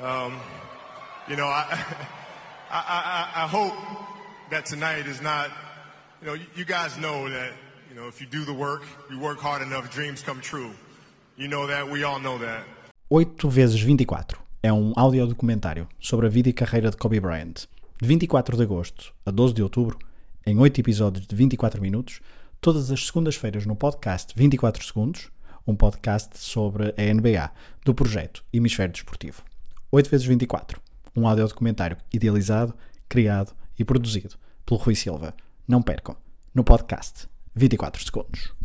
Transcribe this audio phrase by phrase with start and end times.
[0.00, 0.38] Um,
[1.28, 1.66] you know, I,
[2.70, 3.74] I, I, I hope
[4.50, 5.50] that tonight is not,
[6.20, 7.52] you know, you guys know that,
[7.88, 10.70] you know, if you do the work, you work hard enough, dreams come true.
[11.36, 12.64] You know that, we all know that.
[13.10, 17.66] 8 vezes 24 é um audiodocumentário sobre a vida e carreira de Kobe Bryant.
[18.00, 19.98] De 24 de agosto a 12 de outubro,
[20.46, 22.20] em 8 episódios de 24 minutos,
[22.60, 25.30] todas as segundas-feiras no podcast 24 Segundos,
[25.66, 27.50] um podcast sobre a NBA,
[27.84, 29.42] do projeto Hemisfério Desportivo.
[29.92, 30.80] 8 vezes 24,
[31.16, 32.74] um audiodocumentário idealizado,
[33.08, 35.34] criado e produzido pelo Rui Silva.
[35.66, 36.16] Não percam,
[36.54, 38.59] no podcast 24 Segundos.